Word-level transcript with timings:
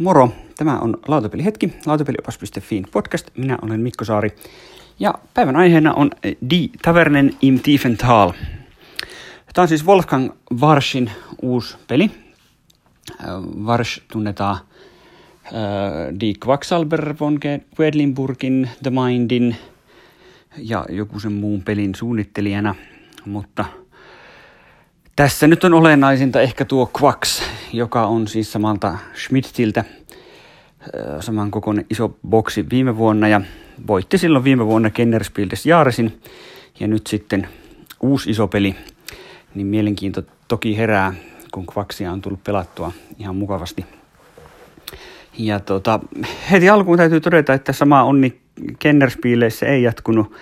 Moro, 0.00 0.32
tämä 0.56 0.78
on 0.78 0.96
Lautapelihetki, 1.08 1.72
lautapeliopas.fiin 1.86 2.86
podcast. 2.92 3.28
Minä 3.36 3.58
olen 3.62 3.80
Mikko 3.80 4.04
Saari 4.04 4.36
ja 4.98 5.14
päivän 5.34 5.56
aiheena 5.56 5.94
on 5.94 6.10
Die 6.50 6.68
Tavernen 6.82 7.36
im 7.42 7.60
Tiefental. 7.60 8.32
Tämä 9.54 9.62
on 9.62 9.68
siis 9.68 9.86
Wolfgang 9.86 10.30
Warschin 10.60 11.10
uusi 11.42 11.76
peli. 11.88 12.10
Warsch 13.64 14.02
tunnetaan 14.12 14.56
Die 16.20 16.34
Quacksalber 16.46 17.14
von 17.20 17.40
Quedlinburgin, 17.80 18.70
The 18.82 18.90
Mindin 18.90 19.56
ja 20.56 20.86
joku 20.88 21.20
sen 21.20 21.32
muun 21.32 21.62
pelin 21.62 21.94
suunnittelijana, 21.94 22.74
mutta 23.24 23.64
tässä 25.16 25.46
nyt 25.46 25.64
on 25.64 25.74
olennaisinta 25.74 26.40
ehkä 26.40 26.64
tuo 26.64 26.90
Quacks, 27.02 27.39
joka 27.72 28.06
on 28.06 28.28
siis 28.28 28.52
samalta 28.52 28.98
Schmidtiltä 29.16 29.84
saman 31.20 31.50
kokoinen 31.50 31.86
iso 31.90 32.16
boksi 32.28 32.70
viime 32.70 32.96
vuonna 32.96 33.28
ja 33.28 33.40
voitti 33.86 34.18
silloin 34.18 34.44
viime 34.44 34.66
vuonna 34.66 34.90
Kennerspiel 34.90 35.50
des 35.50 35.66
Jahresin 35.66 36.20
ja 36.80 36.86
nyt 36.86 37.06
sitten 37.06 37.48
uusi 38.00 38.30
iso 38.30 38.48
peli, 38.48 38.74
niin 39.54 39.66
mielenkiinto 39.66 40.22
toki 40.48 40.76
herää, 40.76 41.14
kun 41.52 41.66
Quacksia 41.76 42.12
on 42.12 42.20
tullut 42.20 42.44
pelattua 42.44 42.92
ihan 43.18 43.36
mukavasti. 43.36 43.86
Ja 45.38 45.60
tota, 45.60 46.00
heti 46.50 46.68
alkuun 46.68 46.98
täytyy 46.98 47.20
todeta, 47.20 47.54
että 47.54 47.72
sama 47.72 48.02
onni 48.02 48.40
Kennerspieleissä 48.78 49.66
ei 49.66 49.82
jatkunut. 49.82 50.32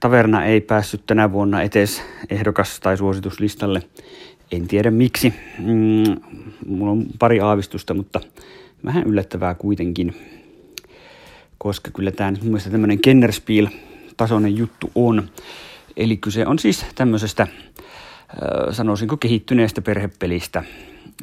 Taverna 0.00 0.44
ei 0.44 0.60
päässyt 0.60 1.06
tänä 1.06 1.32
vuonna 1.32 1.62
etes 1.62 2.02
ehdokas- 2.30 2.80
tai 2.80 2.96
suosituslistalle. 2.96 3.82
En 4.52 4.68
tiedä 4.68 4.90
miksi. 4.90 5.34
Mm, 5.58 6.20
mulla 6.66 6.92
on 6.92 7.06
pari 7.18 7.40
aavistusta, 7.40 7.94
mutta 7.94 8.20
vähän 8.84 9.04
yllättävää 9.06 9.54
kuitenkin. 9.54 10.16
Koska 11.58 11.90
kyllä 11.90 12.10
tämä 12.10 12.30
mun 12.30 12.46
mielestä 12.46 12.70
tämmöinen 12.70 13.00
Kennerspiel-tasoinen 13.00 14.56
juttu 14.56 14.90
on. 14.94 15.28
Eli 15.96 16.16
kyse 16.16 16.46
on 16.46 16.58
siis 16.58 16.86
tämmöisestä, 16.94 17.46
sanoisinko, 18.70 19.16
kehittyneestä 19.16 19.82
perhepelistä. 19.82 20.64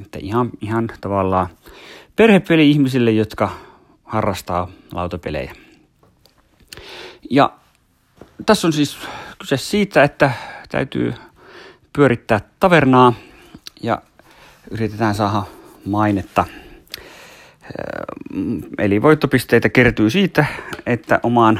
Että 0.01 0.19
ihan, 0.21 0.49
ihan 0.61 0.89
tavallaan 1.01 1.47
perhepeli 2.15 2.71
ihmisille, 2.71 3.11
jotka 3.11 3.51
harrastaa 4.03 4.71
lautapelejä. 4.93 5.53
Ja 7.29 7.53
tässä 8.45 8.67
on 8.67 8.73
siis 8.73 8.97
kyse 9.39 9.57
siitä, 9.57 10.03
että 10.03 10.31
täytyy 10.69 11.13
pyörittää 11.95 12.39
tavernaa 12.59 13.13
ja 13.83 14.01
yritetään 14.71 15.15
saada 15.15 15.43
mainetta. 15.85 16.45
Eli 18.77 19.01
voittopisteitä 19.01 19.69
kertyy 19.69 20.09
siitä, 20.09 20.45
että 20.85 21.19
omaan 21.23 21.59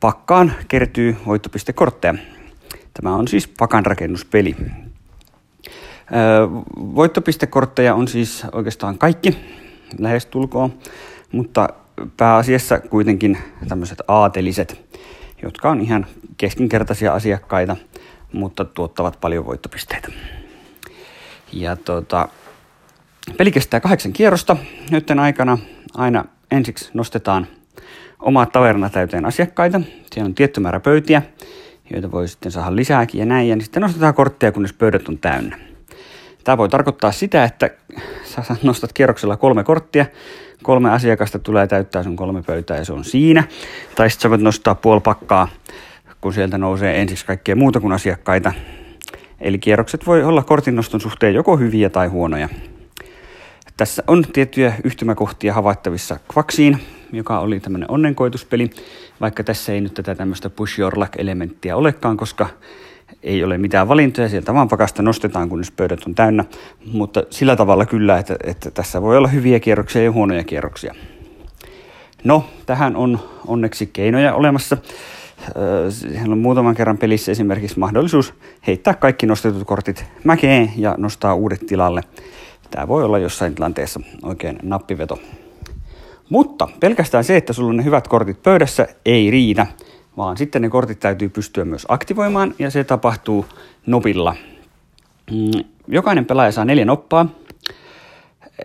pakkaan 0.00 0.52
kertyy 0.68 1.16
voittopistekortteja. 1.26 2.14
Tämä 2.94 3.16
on 3.16 3.28
siis 3.28 3.48
pakan 3.48 3.86
rakennuspeli. 3.86 4.56
Voittopistekortteja 6.76 7.94
on 7.94 8.08
siis 8.08 8.44
oikeastaan 8.52 8.98
kaikki, 8.98 9.38
lähestulkoon, 9.98 10.72
mutta 11.32 11.68
pääasiassa 12.16 12.80
kuitenkin 12.80 13.38
tämmöiset 13.68 13.98
aateliset, 14.08 14.98
jotka 15.42 15.70
on 15.70 15.80
ihan 15.80 16.06
keskinkertaisia 16.36 17.12
asiakkaita, 17.12 17.76
mutta 18.32 18.64
tuottavat 18.64 19.20
paljon 19.20 19.46
voittopisteitä. 19.46 20.08
Ja 21.52 21.76
tota, 21.76 22.28
peli 23.36 23.50
kestää 23.50 23.80
kahdeksan 23.80 24.12
kierrosta. 24.12 24.56
Nytten 24.90 25.18
aikana 25.18 25.58
aina 25.94 26.24
ensiksi 26.50 26.90
nostetaan 26.94 27.46
oma 28.20 28.46
taverna 28.46 28.90
täyteen 28.90 29.24
asiakkaita. 29.24 29.80
Siellä 30.12 30.26
on 30.26 30.34
tietty 30.34 30.60
määrä 30.60 30.80
pöytiä, 30.80 31.22
joita 31.92 32.10
voi 32.10 32.28
sitten 32.28 32.52
saada 32.52 32.76
lisääkin 32.76 33.18
ja 33.18 33.26
näin. 33.26 33.48
Ja 33.48 33.56
niin 33.56 33.64
sitten 33.64 33.82
nostetaan 33.82 34.14
kortteja, 34.14 34.52
kunnes 34.52 34.72
pöydät 34.72 35.08
on 35.08 35.18
täynnä. 35.18 35.58
Tämä 36.44 36.58
voi 36.58 36.68
tarkoittaa 36.68 37.12
sitä, 37.12 37.44
että 37.44 37.70
sä 38.24 38.56
nostat 38.62 38.92
kierroksella 38.92 39.36
kolme 39.36 39.64
korttia, 39.64 40.06
kolme 40.62 40.90
asiakasta 40.90 41.38
tulee 41.38 41.66
täyttää 41.66 42.02
sun 42.02 42.16
kolme 42.16 42.42
pöytää 42.42 42.76
ja 42.76 42.84
se 42.84 42.92
on 42.92 43.04
siinä. 43.04 43.44
Tai 43.94 44.10
sitten 44.10 44.22
sä 44.22 44.30
voit 44.30 44.40
nostaa 44.40 44.74
puoli 44.74 45.00
pakkaa, 45.00 45.48
kun 46.26 46.32
sieltä 46.32 46.58
nousee 46.58 47.00
ensiksi 47.00 47.26
kaikkea 47.26 47.56
muuta 47.56 47.80
kuin 47.80 47.92
asiakkaita. 47.92 48.52
Eli 49.40 49.58
kierrokset 49.58 50.06
voi 50.06 50.24
olla 50.24 50.42
kortinnoston 50.42 51.00
suhteen 51.00 51.34
joko 51.34 51.56
hyviä 51.56 51.90
tai 51.90 52.06
huonoja. 52.06 52.48
Tässä 53.76 54.02
on 54.06 54.24
tiettyjä 54.32 54.74
yhtymäkohtia 54.84 55.52
havaittavissa 55.52 56.18
Quaxiin, 56.36 56.78
joka 57.12 57.38
oli 57.38 57.60
tämmöinen 57.60 57.90
onnenkoituspeli, 57.90 58.70
vaikka 59.20 59.44
tässä 59.44 59.72
ei 59.72 59.80
nyt 59.80 59.94
tätä 59.94 60.14
tämmöistä 60.14 60.50
push 60.50 60.80
your 60.80 60.98
luck-elementtiä 60.98 61.76
olekaan, 61.76 62.16
koska 62.16 62.48
ei 63.22 63.44
ole 63.44 63.58
mitään 63.58 63.88
valintoja, 63.88 64.28
sieltä 64.28 64.54
vaan 64.54 64.68
pakasta 64.68 65.02
nostetaan, 65.02 65.48
kunnes 65.48 65.70
pöydät 65.70 66.00
on 66.06 66.14
täynnä, 66.14 66.44
mutta 66.92 67.22
sillä 67.30 67.56
tavalla 67.56 67.86
kyllä, 67.86 68.18
että, 68.18 68.36
että 68.44 68.70
tässä 68.70 69.02
voi 69.02 69.16
olla 69.16 69.28
hyviä 69.28 69.60
kierroksia 69.60 70.02
ja 70.02 70.12
huonoja 70.12 70.44
kierroksia. 70.44 70.94
No, 72.24 72.44
tähän 72.66 72.96
on 72.96 73.18
onneksi 73.46 73.86
keinoja 73.86 74.34
olemassa. 74.34 74.76
Siellä 75.88 76.32
on 76.32 76.38
muutaman 76.38 76.74
kerran 76.74 76.98
pelissä 76.98 77.32
esimerkiksi 77.32 77.78
mahdollisuus 77.78 78.34
heittää 78.66 78.94
kaikki 78.94 79.26
nostetut 79.26 79.64
kortit 79.64 80.04
mäkeen 80.24 80.72
ja 80.76 80.94
nostaa 80.98 81.34
uudet 81.34 81.66
tilalle. 81.66 82.00
Tämä 82.70 82.88
voi 82.88 83.04
olla 83.04 83.18
jossain 83.18 83.54
tilanteessa 83.54 84.00
oikein 84.22 84.58
nappiveto. 84.62 85.18
Mutta 86.30 86.68
pelkästään 86.80 87.24
se, 87.24 87.36
että 87.36 87.52
sulla 87.52 87.70
on 87.70 87.76
ne 87.76 87.84
hyvät 87.84 88.08
kortit 88.08 88.42
pöydässä, 88.42 88.86
ei 89.04 89.30
riitä 89.30 89.66
vaan 90.16 90.36
sitten 90.36 90.62
ne 90.62 90.68
kortit 90.68 91.00
täytyy 91.00 91.28
pystyä 91.28 91.64
myös 91.64 91.86
aktivoimaan 91.88 92.54
ja 92.58 92.70
se 92.70 92.84
tapahtuu 92.84 93.46
nopilla. 93.86 94.36
Mm, 95.30 95.64
jokainen 95.88 96.24
pelaaja 96.24 96.52
saa 96.52 96.64
neljä 96.64 96.84
noppaa, 96.84 97.26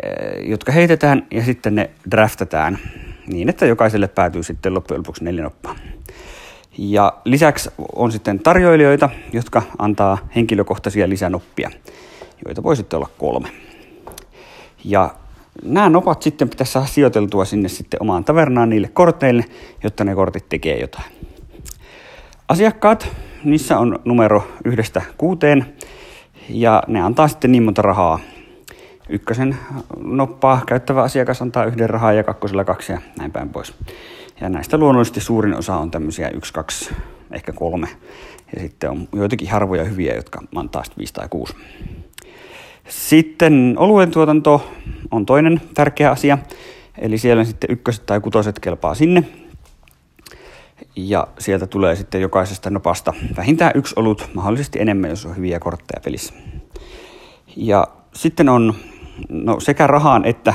eh, 0.04 0.50
jotka 0.50 0.72
heitetään 0.72 1.28
ja 1.32 1.44
sitten 1.44 1.76
ne 1.76 1.90
draftataan 2.12 2.78
niin, 3.28 3.50
että 3.50 3.66
jokaiselle 3.66 4.08
päätyy 4.08 4.44
sitten 4.44 4.74
loppujen 4.74 5.00
lopuksi 5.00 5.24
neljä 5.24 5.44
noppaa. 5.44 5.76
Ja 6.78 7.14
lisäksi 7.26 7.70
on 7.96 8.12
sitten 8.12 8.40
tarjoilijoita, 8.40 9.10
jotka 9.34 9.62
antaa 9.80 10.18
henkilökohtaisia 10.36 11.10
lisänoppia, 11.10 11.72
joita 12.46 12.64
voi 12.64 12.76
sitten 12.76 12.98
olla 12.98 13.10
kolme. 13.18 13.48
Ja 14.84 15.10
nämä 15.64 15.90
nopat 15.90 16.22
sitten 16.22 16.50
pitäisi 16.50 16.72
saada 16.72 16.88
sijoiteltua 16.88 17.46
sinne 17.46 17.70
sitten 17.70 18.02
omaan 18.02 18.24
tavernaan 18.24 18.70
niille 18.70 18.88
korteille, 18.88 19.46
jotta 19.84 20.04
ne 20.04 20.16
kortit 20.16 20.50
tekee 20.50 20.80
jotain. 20.80 21.06
Asiakkaat, 22.48 23.08
niissä 23.44 23.80
on 23.80 24.00
numero 24.06 24.48
yhdestä 24.66 25.02
kuuteen 25.18 25.74
ja 26.50 26.84
ne 26.88 27.02
antaa 27.02 27.28
sitten 27.28 27.52
niin 27.52 27.64
monta 27.64 27.82
rahaa. 27.82 28.20
Ykkösen 29.12 29.58
noppaa 29.98 30.62
käyttävä 30.66 31.04
asiakas 31.04 31.42
antaa 31.42 31.66
yhden 31.66 31.90
rahaa 31.90 32.14
ja 32.14 32.24
kakkosella 32.24 32.64
kaksi 32.64 32.92
ja 32.92 33.02
näin 33.18 33.32
päin 33.32 33.50
pois. 33.50 33.74
Ja 34.42 34.50
näistä 34.50 34.78
luonnollisesti 34.78 35.22
suurin 35.22 35.54
osa 35.54 35.76
on 35.76 35.92
tämmöisiä 35.92 36.30
yksi, 36.30 36.54
kaksi, 36.54 36.90
ehkä 37.32 37.52
kolme. 37.52 37.88
Ja 38.56 38.62
sitten 38.62 38.90
on 38.90 39.08
joitakin 39.16 39.50
harvoja 39.50 39.84
hyviä, 39.84 40.16
jotka 40.16 40.42
antaa 40.56 40.84
sitten 40.84 40.98
viisi 40.98 41.14
tai 41.14 41.28
kuusi. 41.30 41.54
Sitten 42.88 43.76
oluen 43.78 44.12
tuotanto 44.12 44.72
on 45.12 45.26
toinen 45.26 45.62
tärkeä 45.74 46.12
asia. 46.12 46.38
Eli 46.98 47.18
siellä 47.18 47.44
sitten 47.44 47.72
ykköset 47.72 48.06
tai 48.06 48.20
kutoset 48.20 48.60
kelpaa 48.60 48.96
sinne 48.96 49.24
ja 50.96 51.28
sieltä 51.40 51.68
tulee 51.68 51.96
sitten 51.96 52.22
jokaisesta 52.22 52.70
nopasta 52.70 53.14
vähintään 53.38 53.72
yksi 53.76 53.96
olut, 53.98 54.30
mahdollisesti 54.34 54.80
enemmän, 54.80 55.10
jos 55.10 55.26
on 55.26 55.38
hyviä 55.38 55.60
kortteja 55.60 56.02
pelissä. 56.04 56.34
Ja 57.56 57.88
sitten 58.14 58.50
on 58.50 58.76
no, 59.30 59.60
sekä 59.60 59.88
rahaan 59.88 60.26
että 60.26 60.54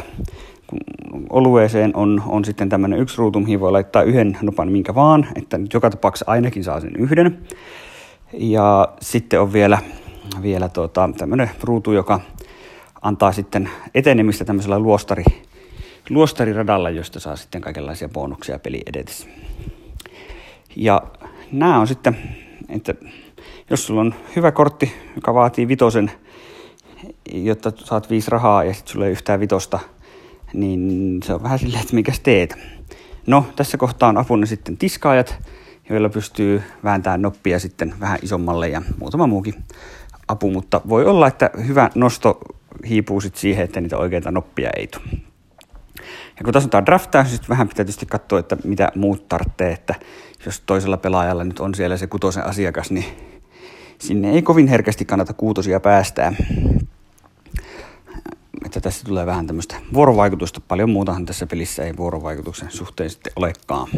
olueeseen 1.31 1.97
on, 1.97 2.23
on 2.27 2.45
sitten 2.45 2.69
tämmöinen 2.69 2.99
yksi 2.99 3.19
ruutu, 3.19 3.41
mihin 3.41 3.61
voi 3.61 3.73
laittaa 3.73 4.03
yhden 4.03 4.39
nopan 4.43 4.73
minkä 4.73 4.95
vaan, 4.95 5.27
että 5.35 5.59
nyt 5.59 5.75
joka 5.75 5.91
tapauksessa 5.91 6.31
ainakin 6.31 6.65
saa 6.65 6.81
sen 6.81 6.97
yhden. 6.99 7.39
Ja 8.33 8.89
sitten 9.01 9.41
on 9.41 9.53
vielä, 9.53 9.79
vielä 10.43 10.69
tota, 10.69 11.11
tämmöinen 11.19 11.51
ruutu, 11.63 11.93
joka 11.93 12.21
antaa 13.03 13.33
sitten 13.33 13.71
etenemistä 13.95 14.45
tämmöisellä 14.45 14.79
luostari, 14.79 15.25
luostariradalla, 16.11 16.91
josta 16.91 17.21
saa 17.21 17.37
sitten 17.37 17.61
kaikenlaisia 17.61 18.09
bonuksia 18.09 18.59
peli 18.59 18.83
edetessä. 18.87 19.29
Ja 20.77 21.03
nämä 21.53 21.81
on 21.81 21.87
sitten, 21.87 22.17
että 22.69 22.95
jos 23.71 23.87
sulla 23.87 24.01
on 24.01 24.15
hyvä 24.37 24.53
kortti, 24.53 24.93
joka 25.17 25.35
vaatii 25.35 25.69
vitosen, 25.69 26.11
jotta 27.33 27.73
saat 27.77 28.11
viisi 28.11 28.31
rahaa 28.31 28.65
ja 28.65 28.75
sitten 28.75 28.93
sulla 28.93 29.07
ei 29.07 29.13
yhtään 29.13 29.41
vitosta, 29.41 29.79
niin 30.53 31.21
se 31.25 31.35
on 31.35 31.43
vähän 31.43 31.59
silleen, 31.59 31.83
että 31.83 31.95
mikä 31.95 32.13
teet. 32.23 32.59
No, 33.27 33.47
tässä 33.57 33.77
kohtaa 33.77 34.09
on 34.09 34.19
apuna 34.19 34.47
sitten 34.47 34.77
tiskaajat, 34.77 35.39
joilla 35.91 36.09
pystyy 36.09 36.63
vääntämään 36.85 37.23
noppia 37.23 37.59
sitten 37.59 37.95
vähän 38.01 38.19
isommalle 38.23 38.69
ja 38.69 38.83
muutama 38.99 39.27
muukin 39.27 39.55
apu, 40.29 40.51
mutta 40.51 40.81
voi 40.89 41.05
olla, 41.05 41.27
että 41.27 41.51
hyvä 41.67 41.91
nosto 41.95 42.39
hiipuu 42.89 43.21
sitten 43.21 43.41
siihen, 43.41 43.65
että 43.65 43.81
niitä 43.81 43.99
oikeita 43.99 44.31
noppia 44.31 44.71
ei 44.77 44.87
tule. 44.87 45.05
Ja 46.39 46.45
kun 46.45 46.53
tässä 46.53 46.79
on 46.79 46.87
draftaus, 46.87 47.31
niin 47.31 47.41
vähän 47.49 47.69
pitää 47.69 47.85
tietysti 47.85 48.07
katsoa, 48.07 48.39
että 48.39 48.57
mitä 48.65 48.93
muut 48.95 49.29
tarvitsee, 49.29 49.73
että 49.73 49.95
jos 50.47 50.61
toisella 50.61 50.97
pelaajalla 50.97 51.45
nyt 51.45 51.61
on 51.61 51.75
siellä 51.75 51.97
se 51.97 52.07
kutosen 52.07 52.47
asiakas, 52.47 52.91
niin 52.91 53.05
sinne 53.99 54.31
ei 54.31 54.43
kovin 54.43 54.69
herkästi 54.69 55.05
kannata 55.05 55.33
kuutosia 55.33 55.81
päästää. 55.81 56.33
Että 58.77 58.81
tässä 58.81 59.05
tulee 59.05 59.27
vähän 59.27 59.47
tämmöistä 59.47 59.77
vuorovaikutusta. 59.95 60.61
Paljon 60.69 60.91
muutahan 60.91 61.27
tässä 61.27 61.47
pelissä 61.47 61.85
ei 61.85 61.97
vuorovaikutuksen 61.97 62.71
suhteen 62.71 63.11
sitten 63.11 63.33
olekaan. 63.37 63.89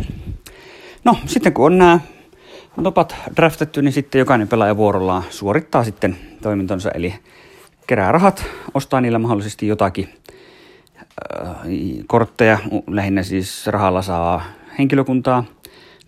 No, 1.04 1.16
sitten 1.26 1.52
kun 1.52 1.66
on 1.66 1.78
nämä 1.78 2.00
nopat 2.76 3.16
draftettu, 3.36 3.80
niin 3.80 3.92
sitten 3.92 4.18
jokainen 4.18 4.48
pelaaja 4.48 4.76
vuorollaan 4.76 5.22
suorittaa 5.30 5.84
sitten 5.84 6.18
toimintonsa, 6.42 6.90
eli 6.90 7.14
kerää 7.86 8.12
rahat, 8.12 8.44
ostaa 8.74 9.00
niillä 9.00 9.18
mahdollisesti 9.18 9.66
jotakin 9.66 10.08
äh, 10.98 11.56
kortteja, 12.06 12.58
lähinnä 12.86 13.22
siis 13.22 13.66
rahalla 13.66 14.02
saa 14.02 14.42
henkilökuntaa, 14.78 15.44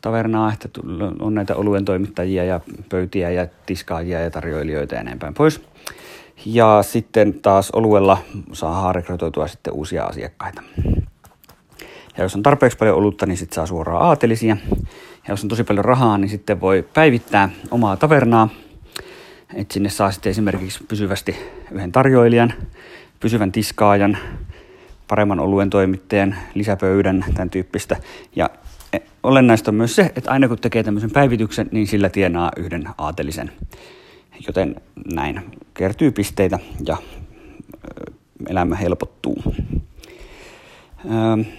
tavernaa, 0.00 0.52
että 0.52 0.68
on 1.20 1.34
näitä 1.34 1.56
oluen 1.56 1.84
toimittajia 1.84 2.44
ja 2.44 2.60
pöytiä 2.88 3.30
ja 3.30 3.46
tiskaajia 3.66 4.20
ja 4.20 4.30
tarjoilijoita 4.30 4.94
ja 4.94 5.02
näin 5.02 5.18
päin 5.18 5.34
pois. 5.34 5.60
Ja 6.46 6.78
sitten 6.82 7.40
taas 7.40 7.70
oluella 7.70 8.18
saa 8.52 8.92
rekrytoitua 8.92 9.48
sitten 9.48 9.72
uusia 9.72 10.04
asiakkaita. 10.04 10.62
Ja 12.16 12.22
jos 12.24 12.34
on 12.34 12.42
tarpeeksi 12.42 12.78
paljon 12.78 12.96
olutta, 12.96 13.26
niin 13.26 13.36
sitten 13.36 13.54
saa 13.54 13.66
suoraan 13.66 14.02
aatelisia. 14.02 14.56
Ja 15.26 15.32
jos 15.32 15.42
on 15.42 15.48
tosi 15.48 15.64
paljon 15.64 15.84
rahaa, 15.84 16.18
niin 16.18 16.28
sitten 16.28 16.60
voi 16.60 16.84
päivittää 16.94 17.48
omaa 17.70 17.96
tavernaa. 17.96 18.48
Että 19.54 19.74
sinne 19.74 19.88
saa 19.88 20.10
sitten 20.10 20.30
esimerkiksi 20.30 20.84
pysyvästi 20.88 21.36
yhden 21.70 21.92
tarjoilijan, 21.92 22.52
pysyvän 23.20 23.52
tiskaajan, 23.52 24.18
paremman 25.08 25.40
oluen 25.40 25.70
toimittajan, 25.70 26.36
lisäpöydän, 26.54 27.24
tämän 27.34 27.50
tyyppistä. 27.50 27.96
Ja 28.36 28.50
e, 28.92 28.98
olennaista 29.22 29.70
on 29.70 29.74
myös 29.74 29.96
se, 29.96 30.12
että 30.16 30.30
aina 30.30 30.48
kun 30.48 30.58
tekee 30.58 30.82
tämmöisen 30.82 31.10
päivityksen, 31.10 31.68
niin 31.72 31.86
sillä 31.86 32.08
tienaa 32.08 32.50
yhden 32.56 32.88
aatelisen. 32.98 33.52
Joten 34.46 34.76
näin 35.14 35.42
kertyy 35.74 36.10
pisteitä 36.10 36.58
ja 36.86 36.96
elämä 38.48 38.76
helpottuu. 38.76 39.54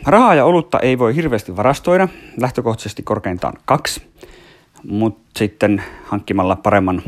Rahaa 0.06 0.36
ja 0.36 0.46
olutta 0.46 0.80
ei 0.80 1.00
voi 1.00 1.16
hirveästi 1.16 1.56
varastoida, 1.58 2.08
lähtökohtaisesti 2.42 3.04
korkeintaan 3.04 3.54
kaksi, 3.66 4.08
mutta 4.84 5.40
sitten 5.40 5.84
hankkimalla 6.06 6.56
paremman 6.56 7.02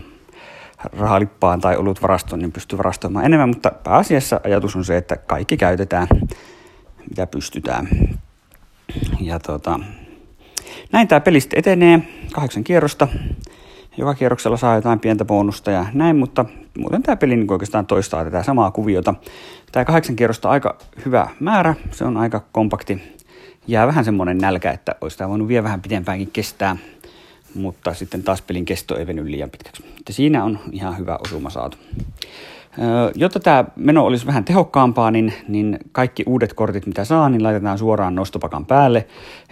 rahalippaan 0.92 1.62
tai 1.62 1.78
varaston, 2.02 2.40
niin 2.40 2.52
pystyy 2.52 2.78
varastoimaan 2.78 3.26
enemmän, 3.26 3.50
mutta 3.50 3.72
pääasiassa 3.84 4.42
ajatus 4.44 4.76
on 4.76 4.86
se, 4.86 4.98
että 4.98 5.18
kaikki 5.18 5.58
käytetään, 5.58 6.08
mitä 7.10 7.28
pystytään. 7.28 7.88
Ja 9.22 9.40
tota, 9.40 9.80
näin 10.92 11.08
tämä 11.08 11.20
peli 11.20 11.42
sitten 11.42 11.60
etenee, 11.60 12.02
kahdeksan 12.34 12.64
kierrosta, 12.64 13.08
joka 13.98 14.14
kierroksella 14.14 14.58
saa 14.58 14.76
jotain 14.76 15.00
pientä 15.00 15.26
bonusta 15.26 15.72
ja 15.72 15.86
näin, 15.94 16.16
mutta 16.16 16.46
muuten 16.78 17.04
tämä 17.04 17.16
peli 17.16 17.36
niin 17.36 17.52
oikeastaan 17.52 17.86
toistaa 17.86 18.24
tätä 18.24 18.44
samaa 18.44 18.72
kuviota. 18.72 19.14
Tämä 19.72 19.86
kahdeksan 19.86 20.16
kierrosta 20.16 20.50
aika 20.50 20.78
hyvä 21.06 21.28
määrä, 21.40 21.76
se 21.92 22.04
on 22.04 22.18
aika 22.18 22.42
kompakti. 22.52 23.18
Jää 23.68 23.88
vähän 23.88 24.06
semmoinen 24.06 24.38
nälkä, 24.38 24.72
että 24.72 24.96
olisi 25.02 25.18
tämä 25.18 25.30
voinut 25.30 25.48
vielä 25.48 25.64
vähän 25.64 25.82
pidempäänkin 25.82 26.30
kestää, 26.34 26.78
mutta 27.56 27.94
sitten 27.94 28.24
taas 28.24 28.42
pelin 28.42 28.66
kesto 28.66 28.98
ei 28.98 29.08
veny 29.08 29.32
liian 29.32 29.50
pitkäksi. 29.50 29.86
Siinä 30.10 30.44
on 30.44 30.60
ihan 30.72 30.98
hyvä 30.98 31.18
osuma 31.24 31.50
saatu. 31.50 31.78
Jotta 33.16 33.40
tämä 33.40 33.66
meno 33.76 34.06
olisi 34.06 34.26
vähän 34.26 34.46
tehokkaampaa, 34.46 35.12
niin, 35.12 35.34
niin 35.48 35.80
kaikki 35.92 36.24
uudet 36.28 36.54
kortit, 36.54 36.86
mitä 36.86 37.06
saa, 37.06 37.30
niin 37.30 37.44
laitetaan 37.44 37.78
suoraan 37.78 38.16
nostopakan 38.16 38.66
päälle. 38.66 39.08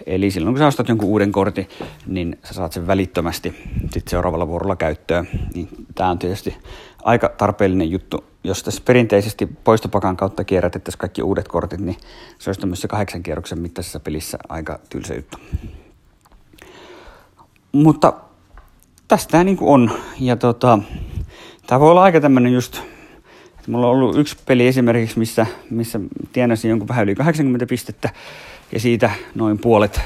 Eli 0.06 0.30
silloin 0.30 0.54
kun 0.54 0.58
sä 0.58 0.66
ostat 0.66 0.88
jonkun 0.88 1.08
uuden 1.08 1.32
kortin, 1.32 1.68
niin 2.06 2.38
sä 2.44 2.54
saat 2.54 2.72
sen 2.72 2.86
välittömästi 2.86 3.54
sit 3.90 4.08
seuraavalla 4.08 4.48
vuorolla 4.48 4.76
käyttöön. 4.76 5.28
Niin 5.54 5.68
tämä 5.94 6.10
on 6.10 6.18
tietysti 6.18 6.56
aika 7.02 7.28
tarpeellinen 7.28 7.90
juttu. 7.90 8.24
Jos 8.44 8.62
tässä 8.62 8.82
perinteisesti 8.84 9.46
poistopakan 9.46 10.16
kautta 10.16 10.44
kierrätettäisiin 10.44 10.98
kaikki 10.98 11.22
uudet 11.22 11.48
kortit, 11.48 11.80
niin 11.80 11.96
se 12.38 12.50
olisi 12.50 12.60
tämmöisessä 12.60 12.88
kahdeksan 12.88 13.22
kierroksen 13.22 13.58
mittaisessa 13.58 14.00
pelissä 14.00 14.38
aika 14.48 14.78
tylsä 14.90 15.14
juttu. 15.14 15.38
Mutta 17.72 18.12
tästä 19.08 19.44
niin 19.44 19.58
on. 19.60 19.90
Ja 20.20 20.36
tota, 20.36 20.78
tämä 21.66 21.80
voi 21.80 21.90
olla 21.90 22.02
aika 22.02 22.20
tämmöinen 22.20 22.52
just 22.52 22.91
Mulla 23.66 23.86
on 23.86 23.92
ollut 23.92 24.18
yksi 24.18 24.36
peli 24.46 24.66
esimerkiksi, 24.66 25.18
missä, 25.18 25.46
missä 25.70 26.00
tienasin 26.32 26.68
jonkun 26.68 26.88
vähän 26.88 27.04
yli 27.04 27.14
80 27.14 27.66
pistettä 27.66 28.10
ja 28.72 28.80
siitä 28.80 29.10
noin 29.34 29.58
puolet 29.58 30.00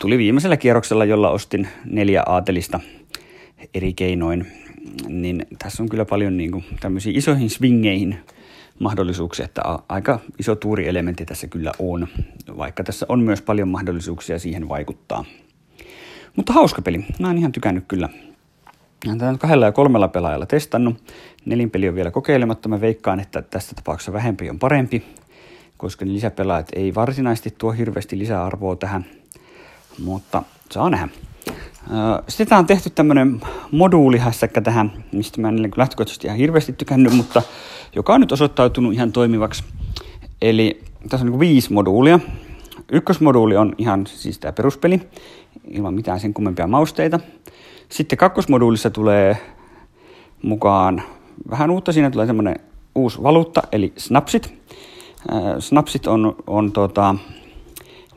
tuli 0.00 0.18
viimeisellä 0.18 0.56
kierroksella, 0.56 1.04
jolla 1.04 1.30
ostin 1.30 1.68
neljä 1.84 2.22
aatelista 2.26 2.80
eri 3.74 3.92
keinoin. 3.92 4.46
Niin 5.08 5.46
tässä 5.58 5.82
on 5.82 5.88
kyllä 5.88 6.04
paljon 6.04 6.36
niin 6.36 6.52
kuin, 6.52 6.64
tämmöisiä 6.80 7.12
isoihin 7.16 7.50
swingeihin 7.50 8.18
mahdollisuuksia, 8.78 9.44
että 9.44 9.62
aika 9.88 10.20
iso 10.38 10.56
tuurielementti 10.56 11.24
tässä 11.24 11.46
kyllä 11.46 11.72
on, 11.78 12.08
vaikka 12.56 12.84
tässä 12.84 13.06
on 13.08 13.20
myös 13.20 13.42
paljon 13.42 13.68
mahdollisuuksia 13.68 14.38
siihen 14.38 14.68
vaikuttaa. 14.68 15.24
Mutta 16.36 16.52
hauska 16.52 16.82
peli. 16.82 17.04
Mä 17.20 17.26
oon 17.26 17.38
ihan 17.38 17.52
tykännyt 17.52 17.84
kyllä 17.88 18.08
olen 19.06 19.18
tämän 19.18 19.38
kahdella 19.38 19.66
ja 19.66 19.72
kolmella 19.72 20.08
pelaajalla 20.08 20.46
testannut. 20.46 20.96
Nelinpeli 21.44 21.88
on 21.88 21.94
vielä 21.94 22.10
kokeilematta. 22.10 22.68
Mä 22.68 22.80
veikkaan, 22.80 23.20
että 23.20 23.42
tässä 23.42 23.74
tapauksessa 23.74 24.12
vähempi 24.12 24.50
on 24.50 24.58
parempi, 24.58 25.04
koska 25.76 26.04
ne 26.04 26.12
lisäpelaajat 26.12 26.68
ei 26.72 26.94
varsinaisesti 26.94 27.54
tuo 27.58 27.72
hirveästi 27.72 28.18
lisäarvoa 28.18 28.76
tähän, 28.76 29.06
mutta 30.04 30.42
saa 30.70 30.90
nähdä. 30.90 31.08
Sitten 32.28 32.58
on 32.58 32.66
tehty 32.66 32.90
tämmöinen 32.90 33.40
moduulihässäkkä 33.70 34.60
tähän, 34.60 35.04
mistä 35.12 35.40
mä 35.40 35.48
en 35.48 35.70
lähtökohtaisesti 35.76 36.26
ihan 36.26 36.38
hirveästi 36.38 36.72
tykännyt, 36.72 37.12
mutta 37.12 37.42
joka 37.94 38.14
on 38.14 38.20
nyt 38.20 38.32
osoittautunut 38.32 38.94
ihan 38.94 39.12
toimivaksi. 39.12 39.64
Eli 40.42 40.82
tässä 41.08 41.26
on 41.26 41.30
niin 41.30 41.40
viisi 41.40 41.72
moduulia. 41.72 42.20
Ykkösmoduuli 42.92 43.56
on 43.56 43.74
ihan 43.78 44.06
siis 44.06 44.38
tämä 44.38 44.52
peruspeli, 44.52 45.00
ilman 45.70 45.94
mitään 45.94 46.20
sen 46.20 46.34
kummempia 46.34 46.66
mausteita. 46.66 47.20
Sitten 47.88 48.18
kakkosmoduulissa 48.18 48.90
tulee 48.90 49.36
mukaan 50.42 51.02
vähän 51.50 51.70
uutta. 51.70 51.92
Siinä 51.92 52.10
tulee 52.10 52.26
semmoinen 52.26 52.56
uusi 52.94 53.22
valuutta, 53.22 53.62
eli 53.72 53.92
snapsit. 53.96 54.54
Snapsit 55.58 56.06
on, 56.06 56.36
on 56.46 56.72
tota, 56.72 57.14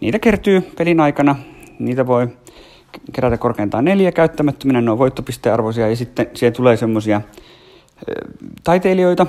niitä 0.01 0.19
kertyy 0.19 0.62
pelin 0.77 1.00
aikana. 1.00 1.36
Niitä 1.79 2.07
voi 2.07 2.27
kerätä 3.13 3.38
korkeintaan 3.38 3.86
neljä 3.86 4.12
käyttämättöminä, 4.12 4.81
ne 4.81 4.91
on 4.91 4.98
voittopistearvoisia 4.98 5.89
ja 5.89 5.95
sitten 5.95 6.27
siihen 6.34 6.53
tulee 6.53 6.77
semmoisia 6.77 7.22
taiteilijoita. 8.63 9.25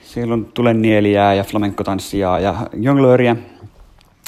Siellä 0.00 0.34
on 0.34 0.44
tulenieliä 0.54 1.34
ja 1.34 1.44
flamenco-tanssijaa 1.44 2.40
ja 2.40 2.54
jonglööriä. 2.74 3.36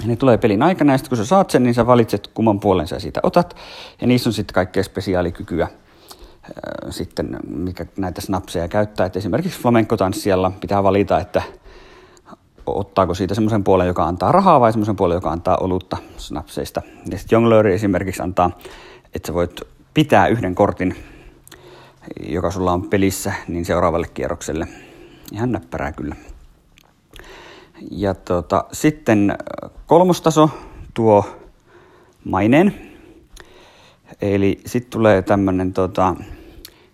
Ne 0.04 0.16
tulee 0.16 0.38
pelin 0.38 0.62
aikana 0.62 0.92
ja 0.92 0.98
sitten 0.98 1.08
kun 1.08 1.18
sä 1.18 1.24
saat 1.24 1.50
sen, 1.50 1.62
niin 1.62 1.74
sä 1.74 1.86
valitset 1.86 2.30
kumman 2.34 2.60
puolen 2.60 2.86
sä 2.86 2.98
siitä 2.98 3.20
otat. 3.22 3.56
Ja 4.00 4.06
niissä 4.06 4.28
on 4.28 4.32
sitten 4.32 4.54
kaikkea 4.54 4.82
spesiaalikykyä 4.82 5.68
sitten, 6.90 7.36
mikä 7.48 7.86
näitä 7.96 8.20
snapseja 8.20 8.68
käyttää. 8.68 9.06
Et 9.06 9.16
esimerkiksi 9.16 9.60
flamenco-tanssijalla 9.60 10.52
pitää 10.60 10.82
valita, 10.82 11.20
että 11.20 11.42
ottaako 12.66 13.14
siitä 13.14 13.34
semmoisen 13.34 13.64
puolen, 13.64 13.86
joka 13.86 14.04
antaa 14.04 14.32
rahaa 14.32 14.60
vai 14.60 14.72
semmoisen 14.72 14.96
puolen, 14.96 15.14
joka 15.14 15.30
antaa 15.30 15.56
olutta 15.56 15.96
snapseista. 16.16 16.82
Ja 17.10 17.18
sitten 17.18 17.36
jonglööri 17.36 17.74
esimerkiksi 17.74 18.22
antaa, 18.22 18.50
että 19.14 19.26
sä 19.26 19.34
voit 19.34 19.60
pitää 19.94 20.26
yhden 20.26 20.54
kortin, 20.54 20.96
joka 22.28 22.50
sulla 22.50 22.72
on 22.72 22.90
pelissä, 22.90 23.32
niin 23.48 23.64
seuraavalle 23.64 24.06
kierrokselle. 24.14 24.68
Ihan 25.32 25.52
näppärää 25.52 25.92
kyllä. 25.92 26.16
Ja 27.90 28.14
tota, 28.14 28.64
sitten 28.72 29.38
kolmostaso 29.86 30.50
tuo 30.94 31.24
maineen. 32.24 32.74
Eli 34.20 34.60
sitten 34.66 34.90
tulee 34.90 35.22
tämmöinen 35.22 35.72
tota, 35.72 36.14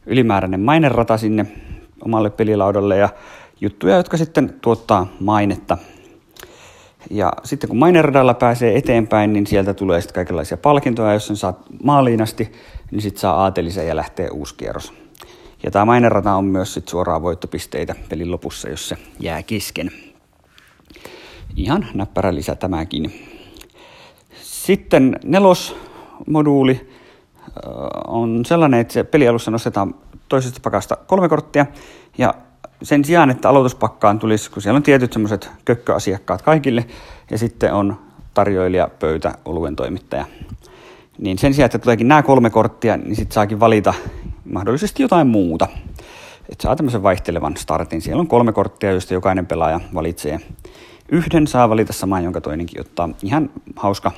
ylimääräinen 0.07 0.61
mainerata 0.61 1.19
sinne 1.19 1.47
omalle 2.05 2.31
pelilaudalle 2.31 2.97
ja 2.97 3.09
juttuja, 3.61 3.97
jotka 3.97 4.17
sitten 4.17 4.55
tuottaa 4.61 5.07
mainetta. 5.21 5.79
Ja 7.11 7.33
sitten 7.45 7.69
kun 7.69 7.79
maineradalla 7.79 8.35
pääsee 8.35 8.77
eteenpäin, 8.77 9.33
niin 9.33 9.47
sieltä 9.47 9.75
tulee 9.75 10.01
sitten 10.01 10.15
kaikenlaisia 10.15 10.57
palkintoja. 10.57 11.13
Jos 11.13 11.27
sen 11.27 11.37
saat 11.37 11.59
maaliin 11.83 12.23
asti, 12.23 12.53
niin 12.91 13.03
sitten 13.03 13.21
saa 13.21 13.43
aatelisen 13.43 13.89
ja 13.89 13.97
lähtee 13.97 14.29
uusi 14.29 14.55
kierros. 14.55 14.93
Ja 15.63 15.71
tämä 15.71 15.85
mainerata 15.85 16.35
on 16.35 16.45
myös 16.45 16.75
sit 16.75 16.89
suoraan 16.89 17.23
voittopisteitä 17.23 17.95
pelin 18.09 18.31
lopussa, 18.31 18.69
jos 18.69 18.89
se 18.89 18.97
jää 19.21 19.43
kesken. 19.43 19.91
Ihan 21.57 21.87
näppärä 21.95 22.35
lisä 22.35 22.55
tämäkin. 22.55 23.13
Sitten 24.43 25.17
nelosmoduuli 25.25 26.91
on 28.07 28.45
sellainen, 28.45 28.81
että 28.81 28.93
se 28.95 29.05
pelialussa 29.05 29.51
nostetaan 29.51 29.95
toisesta 30.29 30.61
pakasta 30.63 30.97
kolme 30.97 31.29
korttia 31.29 31.67
ja 32.19 32.35
sen 32.83 33.05
sijaan, 33.05 33.31
että 33.31 33.49
aloituspakkaan 33.49 34.19
tulisi, 34.19 34.51
kun 34.51 34.63
siellä 34.63 34.77
on 34.77 34.83
tietyt 34.83 35.13
semmoiset 35.13 35.51
kökköasiakkaat 35.65 36.43
kaikille, 36.43 36.87
ja 37.31 37.39
sitten 37.39 37.75
on 37.75 37.97
tarjoilija, 38.35 38.89
pöytä, 38.99 39.33
oluen 39.45 39.77
toimittaja. 39.77 40.25
Niin 41.19 41.39
sen 41.39 41.55
sijaan, 41.55 41.67
että 41.67 41.79
tuleekin 41.79 42.09
nämä 42.09 42.23
kolme 42.23 42.51
korttia, 42.51 42.97
niin 42.97 43.17
sitten 43.17 43.35
saakin 43.35 43.61
valita 43.61 43.95
mahdollisesti 44.53 45.03
jotain 45.03 45.27
muuta. 45.27 45.69
Että 46.49 46.63
saa 46.63 46.77
tämmöisen 46.77 47.03
vaihtelevan 47.03 47.57
startin. 47.57 48.03
Siellä 48.03 48.21
on 48.21 48.27
kolme 48.27 48.53
korttia, 48.53 48.91
joista 48.91 49.15
jokainen 49.15 49.47
pelaaja 49.47 49.81
valitsee 49.95 50.41
yhden. 51.09 51.47
Saa 51.47 51.69
valita 51.69 51.93
saman, 51.93 52.25
jonka 52.25 52.41
toinenkin 52.41 52.81
ottaa. 52.81 53.09
Ihan 53.23 53.51
hauska, 53.77 54.13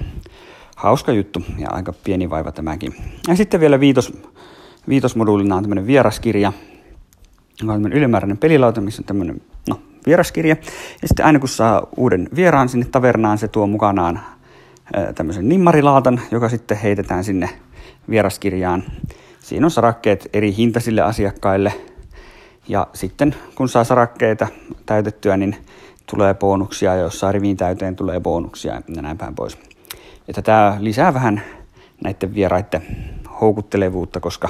hauska 0.76 1.12
juttu 1.12 1.42
ja 1.58 1.70
aika 1.70 1.92
pieni 2.04 2.30
vaiva 2.30 2.52
tämäkin. 2.52 2.94
Ja 3.28 3.36
sitten 3.36 3.60
vielä 3.60 3.80
viitos, 3.80 4.12
viitosmoduulina 4.88 5.56
on 5.56 5.62
tämmöinen 5.62 5.86
vieraskirja, 5.86 6.52
joka 7.60 7.72
on 7.72 7.92
ylimääräinen 7.92 8.38
pelilauta, 8.38 8.80
missä 8.80 9.02
on 9.02 9.06
tämmöinen 9.06 9.42
no, 9.68 9.80
vieraskirja. 10.06 10.56
Ja 11.02 11.08
sitten 11.08 11.26
aina 11.26 11.38
kun 11.38 11.48
saa 11.48 11.86
uuden 11.96 12.28
vieraan 12.36 12.68
sinne 12.68 12.86
tavernaan, 12.92 13.38
se 13.38 13.48
tuo 13.48 13.66
mukanaan 13.66 14.20
tämmöisen 15.14 15.48
nimmarilaatan, 15.48 16.20
joka 16.30 16.48
sitten 16.48 16.76
heitetään 16.76 17.24
sinne 17.24 17.48
vieraskirjaan. 18.10 18.84
Siinä 19.40 19.66
on 19.66 19.70
sarakkeet 19.70 20.28
eri 20.32 20.56
hintaisille 20.56 21.02
asiakkaille. 21.02 21.72
Ja 22.68 22.86
sitten 22.92 23.34
kun 23.54 23.68
saa 23.68 23.84
sarakkeita 23.84 24.48
täytettyä, 24.86 25.36
niin 25.36 25.56
tulee 26.10 26.34
bonuksia, 26.34 26.94
ja 26.94 27.02
jos 27.02 27.20
saa 27.20 27.32
riviin 27.32 27.56
täyteen, 27.56 27.96
tulee 27.96 28.20
bonuksia 28.20 28.82
ja 28.96 29.02
näin 29.02 29.18
päin 29.18 29.34
pois. 29.34 29.58
Että 30.28 30.42
tämä 30.42 30.76
lisää 30.80 31.14
vähän 31.14 31.42
näiden 32.04 32.34
vieraiden 32.34 32.82
houkuttelevuutta, 33.40 34.20
koska 34.20 34.48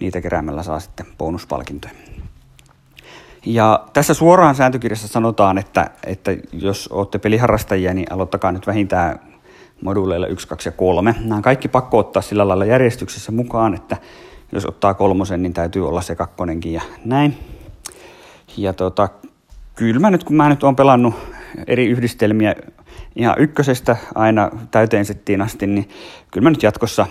niitä 0.00 0.20
keräämällä 0.20 0.62
saa 0.62 0.80
sitten 0.80 1.06
bonuspalkintoja. 1.18 1.94
Ja 3.46 3.84
tässä 3.92 4.14
suoraan 4.14 4.54
sääntökirjassa 4.54 5.08
sanotaan, 5.08 5.58
että, 5.58 5.90
että 6.06 6.36
jos 6.52 6.88
olette 6.88 7.18
peliharrastajia, 7.18 7.94
niin 7.94 8.12
aloittakaa 8.12 8.52
nyt 8.52 8.66
vähintään 8.66 9.20
moduuleilla 9.82 10.26
1, 10.26 10.48
2 10.48 10.68
ja 10.68 10.72
3. 10.72 11.14
Nämä 11.24 11.42
kaikki 11.42 11.68
pakko 11.68 11.98
ottaa 11.98 12.22
sillä 12.22 12.48
lailla 12.48 12.64
järjestyksessä 12.64 13.32
mukaan, 13.32 13.74
että 13.74 13.96
jos 14.52 14.66
ottaa 14.66 14.94
kolmosen, 14.94 15.42
niin 15.42 15.52
täytyy 15.52 15.88
olla 15.88 16.02
se 16.02 16.14
kakkonenkin 16.14 16.72
ja 16.72 16.82
näin. 17.04 17.38
Ja 18.56 18.72
tota, 18.72 19.08
kyllä 19.76 20.00
mä 20.00 20.10
nyt, 20.10 20.24
kun 20.24 20.36
mä 20.36 20.48
nyt 20.48 20.62
oon 20.62 20.76
pelannut 20.76 21.14
eri 21.66 21.86
yhdistelmiä 21.86 22.54
ihan 23.16 23.34
ykkösestä 23.38 23.96
aina 24.14 24.50
täyteen 24.70 25.04
settiin 25.04 25.42
asti, 25.42 25.66
niin 25.66 25.88
kyllä 26.30 26.44
mä 26.44 26.50
nyt 26.50 26.62
jatkossa 26.62 27.06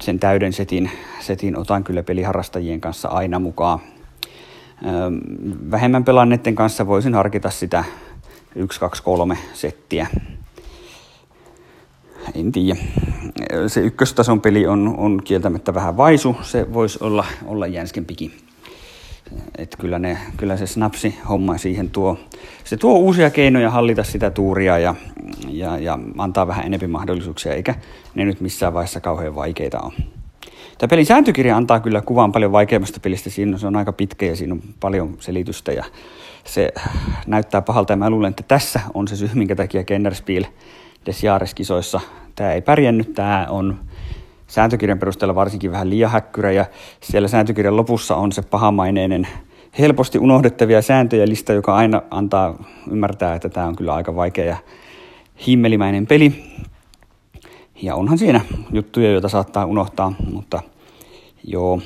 sen 0.00 0.18
täyden 0.18 0.52
setin, 0.52 0.90
setin 1.20 1.58
otan 1.58 1.84
kyllä 1.84 2.02
peliharrastajien 2.02 2.80
kanssa 2.80 3.08
aina 3.08 3.38
mukaan. 3.38 3.78
Vähemmän 5.70 6.04
pelanneiden 6.04 6.54
kanssa 6.54 6.86
voisin 6.86 7.14
harkita 7.14 7.50
sitä 7.50 7.84
1, 8.54 8.80
2, 8.80 9.02
3 9.02 9.38
settiä. 9.54 10.06
En 12.34 12.52
tiedä. 12.52 12.80
Se 13.66 13.80
ykköstason 13.80 14.40
peli 14.40 14.66
on, 14.66 14.94
on 14.98 15.22
kieltämättä 15.24 15.74
vähän 15.74 15.96
vaisu. 15.96 16.36
Se 16.42 16.72
voisi 16.72 16.98
olla, 17.00 17.24
olla 17.46 17.66
jänskempikin. 17.66 18.45
Et 19.58 19.76
kyllä, 19.78 19.98
ne, 19.98 20.18
kyllä 20.36 20.56
se 20.56 20.66
snapsi 20.66 21.18
homma 21.28 21.58
siihen 21.58 21.90
tuo. 21.90 22.18
Se 22.64 22.76
tuo 22.76 22.98
uusia 22.98 23.30
keinoja 23.30 23.70
hallita 23.70 24.04
sitä 24.04 24.30
tuuria 24.30 24.78
ja, 24.78 24.94
ja, 25.48 25.78
ja 25.78 25.98
antaa 26.18 26.46
vähän 26.46 26.66
enemmän 26.66 26.90
mahdollisuuksia, 26.90 27.54
eikä 27.54 27.74
ne 28.14 28.24
nyt 28.24 28.40
missään 28.40 28.74
vaiheessa 28.74 29.00
kauhean 29.00 29.34
vaikeita 29.34 29.80
ole. 29.80 29.92
Tämä 30.78 30.88
pelin 30.88 31.06
sääntökirja 31.06 31.56
antaa 31.56 31.80
kyllä 31.80 32.00
kuvan 32.00 32.32
paljon 32.32 32.52
vaikeammasta 32.52 33.00
pelistä. 33.00 33.30
Siinä 33.30 33.58
se 33.58 33.66
on 33.66 33.76
aika 33.76 33.92
pitkä 33.92 34.26
ja 34.26 34.36
siinä 34.36 34.54
on 34.54 34.62
paljon 34.80 35.16
selitystä 35.20 35.72
ja 35.72 35.84
se 36.44 36.72
näyttää 37.26 37.62
pahalta. 37.62 37.92
Ja 37.92 37.96
mä 37.96 38.10
luulen, 38.10 38.30
että 38.30 38.44
tässä 38.48 38.80
on 38.94 39.08
se 39.08 39.16
syy, 39.16 39.30
minkä 39.34 39.56
takia 39.56 39.84
Kennerspiel 39.84 40.44
des 41.06 41.24
Jahres-kisoissa 41.24 42.00
tämä 42.34 42.52
ei 42.52 42.62
pärjännyt. 42.62 43.14
Tämä 43.14 43.46
on 43.50 43.78
sääntökirjan 44.46 44.98
perusteella 44.98 45.34
varsinkin 45.34 45.72
vähän 45.72 45.90
liian 45.90 46.10
häkkyrä 46.10 46.52
ja 46.52 46.64
siellä 47.00 47.28
sääntökirjan 47.28 47.76
lopussa 47.76 48.16
on 48.16 48.32
se 48.32 48.42
pahamaineinen 48.42 49.28
helposti 49.78 50.18
unohdettavia 50.18 50.82
sääntöjä 50.82 51.28
lista, 51.28 51.52
joka 51.52 51.74
aina 51.74 52.02
antaa 52.10 52.64
ymmärtää, 52.90 53.34
että 53.34 53.48
tämä 53.48 53.66
on 53.66 53.76
kyllä 53.76 53.94
aika 53.94 54.16
vaikea 54.16 54.44
ja 54.44 54.56
himmelimäinen 55.46 56.06
peli. 56.06 56.44
Ja 57.82 57.94
onhan 57.94 58.18
siinä 58.18 58.40
juttuja, 58.72 59.12
joita 59.12 59.28
saattaa 59.28 59.64
unohtaa, 59.64 60.12
mutta 60.32 60.62
joo, 61.44 61.80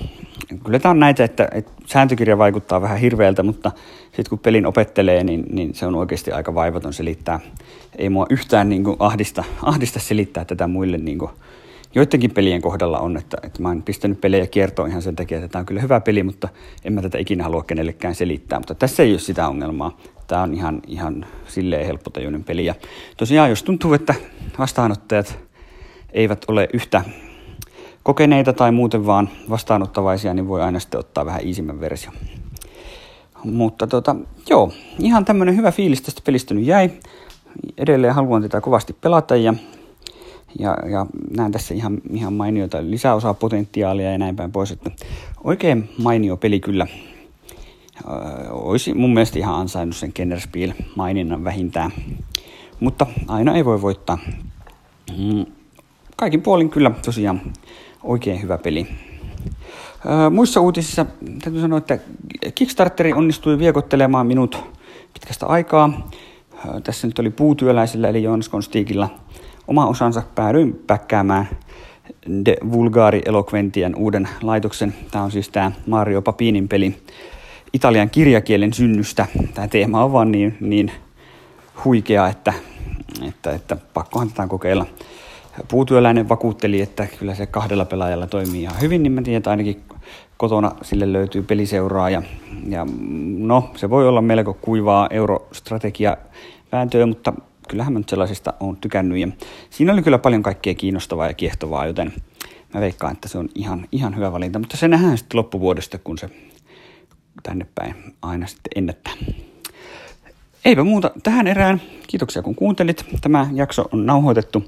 kyllä 0.65 0.79
tämä 0.79 0.91
on 0.91 1.01
näitä, 1.01 1.25
että, 1.25 1.49
että 1.53 1.73
sääntökirja 1.87 2.39
vaikuttaa 2.39 2.83
vähän 2.83 2.99
hirveältä, 2.99 3.43
mutta 3.43 3.73
sitten 4.05 4.31
kun 4.31 4.39
pelin 4.39 4.67
opettelee, 4.67 5.25
niin, 5.25 5.45
niin 5.53 5.75
se 5.75 5.87
on 5.87 5.95
oikeasti 5.95 6.33
aika 6.33 6.55
vaivaton 6.55 6.93
selittää. 6.93 7.41
Ei 7.99 8.09
mua 8.09 8.27
yhtään 8.31 8.69
niin 8.69 8.85
kuin 8.85 8.97
ahdista, 8.99 9.45
ahdista 9.63 10.01
selittää 10.01 10.45
tätä 10.45 10.67
muille. 10.67 10.99
Niin 10.99 11.19
kuin, 11.19 11.31
joidenkin 11.95 12.31
pelien 12.31 12.63
kohdalla 12.63 12.99
on, 12.99 13.17
että, 13.17 13.37
että 13.43 13.63
mä 13.63 13.69
oon 13.69 13.83
pistänyt 13.83 14.21
pelejä 14.21 14.47
kiertoon 14.47 14.89
ihan 14.89 15.03
sen 15.03 15.17
takia, 15.17 15.39
että 15.39 15.49
tämä 15.49 15.61
on 15.61 15.67
kyllä 15.67 15.81
hyvä 15.81 16.01
peli, 16.01 16.23
mutta 16.23 16.49
en 16.85 16.93
mä 16.93 17.03
tätä 17.03 17.19
ikinä 17.19 17.45
halua 17.45 17.63
kenellekään 17.63 18.15
selittää. 18.15 18.59
Mutta 18.59 18.75
tässä 18.75 19.03
ei 19.03 19.11
ole 19.11 19.19
sitä 19.19 19.49
ongelmaa. 19.49 19.97
Tämä 20.27 20.43
on 20.43 20.55
ihan, 20.55 20.83
ihan 20.87 21.27
silleen 21.47 21.87
helppotajuinen 21.87 22.45
peli. 22.45 22.65
Ja 22.65 22.75
tosiaan, 23.17 23.51
jos 23.51 23.63
tuntuu, 23.63 23.95
että 23.95 24.15
vastaanottajat 24.59 25.39
eivät 26.13 26.45
ole 26.49 26.69
yhtä 26.73 27.05
kokeneita 28.03 28.53
tai 28.53 28.73
muuten 28.73 29.07
vaan 29.07 29.29
vastaanottavaisia, 29.51 30.35
niin 30.35 30.49
voi 30.49 30.63
aina 30.63 30.81
sitten 30.81 31.01
ottaa 31.01 31.27
vähän 31.27 31.47
iisimmän 31.47 31.81
versio. 31.81 32.11
Mutta 33.45 33.87
tota, 33.87 34.17
joo, 34.51 34.73
ihan 34.99 35.25
tämmönen 35.25 35.57
hyvä 35.57 35.73
fiilis 35.73 36.03
tästä 36.03 36.23
pelistä 36.25 36.55
nyt 36.55 36.65
jäi. 36.65 36.91
Edelleen 37.79 38.15
haluan 38.15 38.43
tätä 38.43 38.61
kovasti 38.61 38.93
pelata 38.93 39.37
ja, 39.37 39.55
ja, 40.59 40.77
ja 40.91 41.07
näen 41.37 41.53
tässä 41.53 41.75
ihan, 41.75 41.99
ihan 42.13 42.33
mainioita 42.33 42.79
lisäosaa 42.81 43.35
potentiaalia 43.35 44.13
ja 44.13 44.19
näin 44.19 44.37
päin 44.37 44.53
pois. 44.53 44.71
Että 44.71 44.91
oikein 45.45 45.89
mainio 45.99 46.37
peli 46.37 46.61
kyllä. 46.61 46.87
Öö, 48.09 48.51
olisi 48.51 48.95
mun 48.95 49.15
mielestä 49.15 49.39
ihan 49.39 49.55
ansainnut 49.55 49.97
sen 49.97 50.13
Kennerspiel 50.13 50.73
maininnan 50.97 51.45
vähintään. 51.45 51.91
Mutta 52.81 53.07
aina 53.29 53.55
ei 53.55 53.65
voi 53.65 53.83
voittaa. 53.83 54.19
Mm, 55.19 55.47
kaikin 56.17 56.43
puolin 56.43 56.71
kyllä 56.71 56.91
tosiaan 57.05 57.41
oikein 58.03 58.43
hyvä 58.43 58.59
peli. 58.59 58.87
muissa 60.31 60.61
uutisissa 60.61 61.07
täytyy 61.43 61.61
sanoa, 61.61 61.79
että 61.79 61.99
Kickstarteri 62.55 63.13
onnistui 63.13 63.59
viekottelemaan 63.59 64.27
minut 64.27 64.65
pitkästä 65.15 65.47
aikaa. 65.47 66.11
tässä 66.85 67.07
nyt 67.07 67.19
oli 67.19 67.31
puutyöläisellä 67.31 68.09
eli 68.09 68.23
Jonas 68.23 68.49
Konstigilla 68.49 69.09
oma 69.71 69.87
osansa. 69.87 70.23
Päädyin 70.35 70.83
päkkäämään 70.87 71.49
De 72.45 72.57
Vulgari 72.73 73.23
Eloquentian 73.25 73.95
uuden 73.95 74.29
laitoksen. 74.43 74.95
Tämä 75.11 75.25
on 75.25 75.31
siis 75.31 75.49
tämä 75.49 75.73
Mario 75.87 76.23
Papinin 76.23 76.69
peli 76.69 76.97
italian 77.73 78.11
kirjakielen 78.11 78.73
synnystä. 78.73 79.27
Tämä 79.55 79.69
teema 79.69 80.05
on 80.05 80.13
vaan 80.13 80.33
niin, 80.33 80.57
niin 80.61 80.93
huikea, 81.85 82.29
että, 82.29 82.53
että, 83.29 83.51
että 83.51 83.77
pakkohan 83.95 84.29
tätä 84.29 84.47
kokeilla 84.47 84.87
puutyöläinen 85.69 86.29
vakuutteli, 86.29 86.81
että 86.81 87.07
kyllä 87.19 87.35
se 87.35 87.47
kahdella 87.47 87.85
pelaajalla 87.85 88.27
toimii 88.27 88.63
ihan 88.63 88.81
hyvin, 88.81 89.03
niin 89.03 89.13
mä 89.13 89.23
tiedän, 89.23 89.39
että 89.39 89.51
ainakin 89.51 89.83
kotona 90.37 90.73
sille 90.83 91.13
löytyy 91.13 91.43
peliseuraa 91.43 92.11
ja, 92.11 92.23
ja 92.69 92.87
no, 93.39 93.71
se 93.77 93.91
voi 93.91 94.09
olla 94.09 94.23
melko 94.23 94.55
kuivaa 94.55 95.09
eurostrategia 95.11 96.17
vääntöä, 96.73 97.07
mutta 97.07 97.33
kyllähän 97.71 97.93
mä 97.93 97.99
nyt 97.99 98.09
sellaisista 98.09 98.55
on 98.61 98.77
tykännyt 98.77 99.19
ja 99.19 99.29
siinä 99.71 99.93
oli 99.93 100.03
kyllä 100.03 100.19
paljon 100.19 100.43
kaikkea 100.43 100.75
kiinnostavaa 100.75 101.27
ja 101.27 101.35
kiehtovaa, 101.35 101.87
joten 101.87 102.13
mä 102.75 102.81
veikkaan, 102.81 103.13
että 103.13 103.29
se 103.29 103.39
on 103.39 103.49
ihan, 103.55 103.89
ihan 103.93 104.17
hyvä 104.17 104.33
valinta, 104.33 104.59
mutta 104.59 104.77
se 104.77 104.89
nähdään 104.89 105.19
sitten 105.19 105.39
loppuvuodesta, 105.39 105.99
kun 105.99 106.19
se 106.19 106.31
tänne 107.43 107.67
päin 107.75 107.95
aina 108.23 108.47
sitten 108.47 108.71
ennättää. 108.77 109.13
Eipä 110.65 110.85
muuta 110.85 111.11
tähän 111.23 111.47
erään. 111.47 111.83
Kiitoksia 112.07 112.43
kun 112.43 112.55
kuuntelit. 112.55 113.05
Tämä 113.21 113.49
jakso 113.55 113.85
on 113.93 114.07
nauhoitettu 114.07 114.65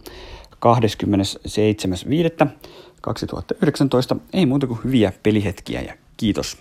27.5.2019. 0.54 0.60
Ei 4.32 4.46
muuta 4.46 4.66
kuin 4.66 4.80
hyviä 4.84 5.12
pelihetkiä 5.22 5.80
ja 5.80 5.94
kiitos. 6.16 6.58